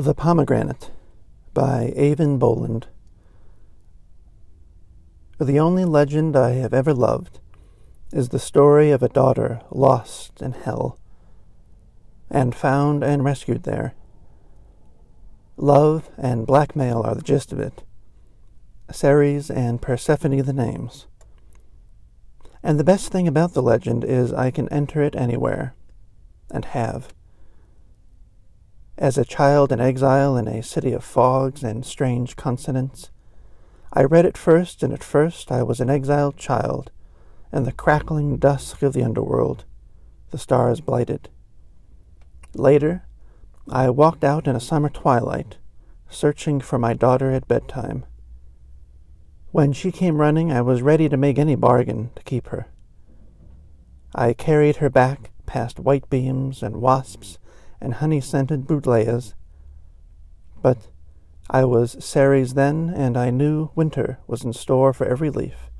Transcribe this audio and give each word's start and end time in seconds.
The 0.00 0.14
Pomegranate 0.14 0.90
by 1.52 1.92
Eavan 1.94 2.38
Boland. 2.38 2.86
The 5.38 5.60
only 5.60 5.84
legend 5.84 6.36
I 6.36 6.52
have 6.52 6.72
ever 6.72 6.94
loved 6.94 7.38
is 8.10 8.30
the 8.30 8.38
story 8.38 8.92
of 8.92 9.02
a 9.02 9.10
daughter 9.10 9.60
lost 9.70 10.40
in 10.40 10.52
hell 10.52 10.98
and 12.30 12.54
found 12.54 13.04
and 13.04 13.22
rescued 13.22 13.64
there. 13.64 13.92
Love 15.58 16.08
and 16.16 16.46
blackmail 16.46 17.02
are 17.02 17.14
the 17.14 17.20
gist 17.20 17.52
of 17.52 17.60
it. 17.60 17.82
Ceres 18.90 19.50
and 19.50 19.82
Persephone 19.82 20.40
the 20.40 20.54
names. 20.54 21.08
And 22.62 22.80
the 22.80 22.84
best 22.84 23.12
thing 23.12 23.28
about 23.28 23.52
the 23.52 23.60
legend 23.60 24.04
is 24.04 24.32
I 24.32 24.50
can 24.50 24.66
enter 24.70 25.02
it 25.02 25.14
anywhere, 25.14 25.74
and 26.50 26.64
have. 26.64 27.12
As 29.00 29.16
a 29.16 29.24
child 29.24 29.72
in 29.72 29.80
exile 29.80 30.36
in 30.36 30.46
a 30.46 30.62
city 30.62 30.92
of 30.92 31.02
fogs 31.02 31.64
and 31.64 31.86
strange 31.86 32.36
consonants, 32.36 33.10
I 33.94 34.04
read 34.04 34.26
it 34.26 34.36
first, 34.36 34.82
and 34.82 34.92
at 34.92 35.02
first 35.02 35.50
I 35.50 35.62
was 35.62 35.80
an 35.80 35.88
exiled 35.88 36.36
child, 36.36 36.90
in 37.50 37.64
the 37.64 37.72
crackling 37.72 38.36
dusk 38.36 38.82
of 38.82 38.92
the 38.92 39.02
underworld, 39.02 39.64
the 40.32 40.36
stars 40.36 40.82
blighted. 40.82 41.30
Later, 42.54 43.06
I 43.70 43.88
walked 43.88 44.22
out 44.22 44.46
in 44.46 44.54
a 44.54 44.60
summer 44.60 44.90
twilight, 44.90 45.56
searching 46.10 46.60
for 46.60 46.78
my 46.78 46.92
daughter 46.92 47.30
at 47.30 47.48
bedtime. 47.48 48.04
When 49.50 49.72
she 49.72 49.90
came 49.90 50.20
running, 50.20 50.52
I 50.52 50.60
was 50.60 50.82
ready 50.82 51.08
to 51.08 51.16
make 51.16 51.38
any 51.38 51.54
bargain 51.54 52.10
to 52.16 52.22
keep 52.24 52.48
her. 52.48 52.66
I 54.14 54.34
carried 54.34 54.76
her 54.76 54.90
back 54.90 55.30
past 55.46 55.80
white 55.80 56.10
beams 56.10 56.62
and 56.62 56.82
wasps 56.82 57.38
and 57.80 57.94
honey 57.94 58.20
scented 58.20 58.66
buddleias. 58.66 59.34
But 60.62 60.88
I 61.48 61.64
was 61.64 61.96
Ceres 62.04 62.54
then, 62.54 62.92
and 62.94 63.16
I 63.16 63.30
knew 63.30 63.70
winter 63.74 64.18
was 64.26 64.44
in 64.44 64.52
store 64.52 64.92
for 64.92 65.06
every 65.06 65.30
leaf, 65.30 65.70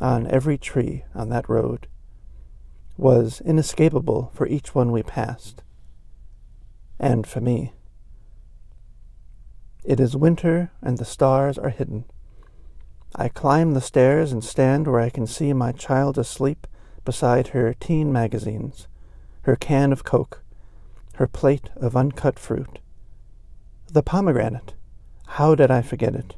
on 0.00 0.26
every 0.28 0.56
tree 0.56 1.04
on 1.14 1.28
that 1.30 1.48
road, 1.48 1.88
was 2.96 3.40
inescapable 3.40 4.30
for 4.34 4.46
each 4.46 4.74
one 4.74 4.92
we 4.92 5.02
passed, 5.02 5.62
and 6.98 7.26
for 7.26 7.40
me. 7.40 7.72
It 9.84 10.00
is 10.00 10.16
winter, 10.16 10.70
and 10.80 10.96
the 10.96 11.04
stars 11.04 11.58
are 11.58 11.70
hidden. 11.70 12.04
I 13.16 13.28
climb 13.28 13.74
the 13.74 13.80
stairs 13.80 14.32
and 14.32 14.42
stand 14.42 14.86
where 14.86 15.00
I 15.00 15.10
can 15.10 15.26
see 15.26 15.52
my 15.52 15.72
child 15.72 16.16
asleep 16.18 16.66
beside 17.04 17.48
her 17.48 17.74
teen 17.74 18.12
magazines, 18.12 18.88
her 19.42 19.56
can 19.56 19.92
of 19.92 20.04
Coke, 20.04 20.43
her 21.14 21.26
plate 21.26 21.70
of 21.76 21.96
uncut 21.96 22.38
fruit. 22.38 22.78
The 23.90 24.02
pomegranate. 24.02 24.74
How 25.26 25.54
did 25.54 25.70
I 25.70 25.82
forget 25.82 26.14
it? 26.14 26.36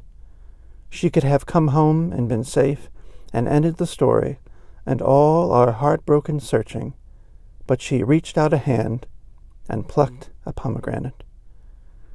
She 0.89 1.09
could 1.09 1.23
have 1.23 1.45
come 1.45 1.69
home 1.69 2.11
and 2.11 2.29
been 2.29 2.43
safe 2.43 2.89
and 3.33 3.47
ended 3.47 3.77
the 3.77 3.87
story 3.87 4.39
and 4.85 5.01
all 5.01 5.51
our 5.51 5.73
heartbroken 5.73 6.39
searching, 6.39 6.93
but 7.65 7.81
she 7.81 8.03
reached 8.03 8.37
out 8.37 8.53
a 8.53 8.57
hand 8.57 9.05
and 9.67 9.87
plucked 9.87 10.29
a 10.45 10.53
pomegranate. 10.53 11.23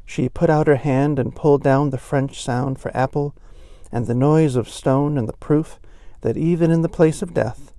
She 0.07 0.29
put 0.29 0.49
out 0.49 0.67
her 0.67 0.77
hand 0.77 1.19
and 1.19 1.37
pulled 1.37 1.63
down 1.63 1.91
the 1.91 1.99
French 1.99 2.43
sound 2.43 2.79
for 2.79 2.97
apple 2.97 3.35
and 3.91 4.07
the 4.07 4.15
noise 4.15 4.57
of 4.57 4.69
stone 4.69 5.19
and 5.19 5.29
the 5.29 5.35
proof 5.35 5.79
that 6.23 6.37
even 6.37 6.71
in 6.71 6.83
the 6.83 6.89
place 6.89 7.23
of 7.23 7.35
death, 7.35 7.73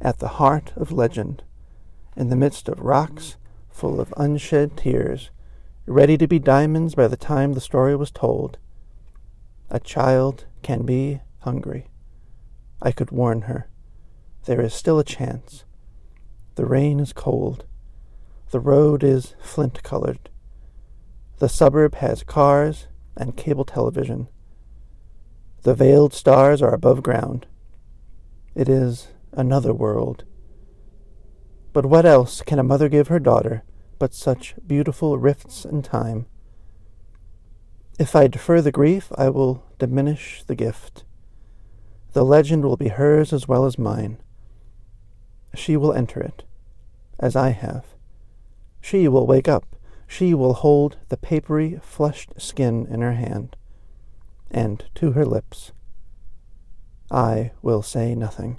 at 0.00 0.18
the 0.18 0.28
heart 0.28 0.72
of 0.76 0.90
legend, 0.90 1.42
in 2.16 2.28
the 2.28 2.36
midst 2.36 2.68
of 2.68 2.80
rocks 2.80 3.36
full 3.74 4.00
of 4.00 4.14
unshed 4.16 4.76
tears, 4.76 5.30
ready 5.84 6.16
to 6.16 6.28
be 6.28 6.38
diamonds 6.38 6.94
by 6.94 7.08
the 7.08 7.16
time 7.16 7.52
the 7.52 7.60
story 7.60 7.96
was 7.96 8.12
told. 8.12 8.56
A 9.68 9.80
child 9.80 10.46
can 10.62 10.86
be 10.86 11.20
hungry. 11.40 11.88
I 12.80 12.92
could 12.92 13.10
warn 13.10 13.42
her. 13.42 13.68
There 14.44 14.60
is 14.60 14.72
still 14.72 15.00
a 15.00 15.04
chance. 15.04 15.64
The 16.54 16.64
rain 16.64 17.00
is 17.00 17.12
cold. 17.12 17.64
The 18.52 18.60
road 18.60 19.02
is 19.02 19.34
flint 19.40 19.82
colored. 19.82 20.30
The 21.38 21.48
suburb 21.48 21.96
has 21.96 22.22
cars 22.22 22.86
and 23.16 23.36
cable 23.36 23.64
television. 23.64 24.28
The 25.62 25.74
veiled 25.74 26.14
stars 26.14 26.62
are 26.62 26.72
above 26.72 27.02
ground. 27.02 27.46
It 28.54 28.68
is 28.68 29.08
another 29.32 29.74
world. 29.74 30.22
But 31.74 31.86
what 31.86 32.06
else 32.06 32.40
can 32.40 32.60
a 32.60 32.62
mother 32.62 32.88
give 32.88 33.08
her 33.08 33.18
daughter 33.18 33.64
but 33.98 34.14
such 34.14 34.54
beautiful 34.64 35.18
rifts 35.18 35.64
in 35.64 35.82
time? 35.82 36.26
If 37.98 38.14
I 38.14 38.28
defer 38.28 38.62
the 38.62 38.70
grief, 38.70 39.10
I 39.16 39.28
will 39.28 39.64
diminish 39.80 40.44
the 40.44 40.54
gift. 40.54 41.04
The 42.12 42.24
legend 42.24 42.64
will 42.64 42.76
be 42.76 42.88
hers 42.88 43.32
as 43.32 43.48
well 43.48 43.66
as 43.66 43.76
mine. 43.76 44.18
She 45.56 45.76
will 45.76 45.92
enter 45.92 46.20
it, 46.20 46.44
as 47.18 47.34
I 47.34 47.50
have. 47.50 47.84
She 48.80 49.08
will 49.08 49.26
wake 49.26 49.48
up. 49.48 49.76
She 50.06 50.32
will 50.32 50.54
hold 50.54 50.98
the 51.08 51.16
papery, 51.16 51.80
flushed 51.82 52.40
skin 52.40 52.86
in 52.88 53.00
her 53.00 53.14
hand, 53.14 53.56
and 54.48 54.84
to 54.94 55.12
her 55.12 55.24
lips. 55.24 55.72
I 57.10 57.50
will 57.62 57.82
say 57.82 58.14
nothing. 58.14 58.58